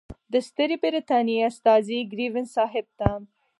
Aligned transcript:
د 0.31 0.33
ستري 0.47 0.75
برټانیې 0.83 1.45
استازي 1.49 1.99
ګریفین 2.11 2.45
صاحب 2.55 2.85
ته. 2.99 3.09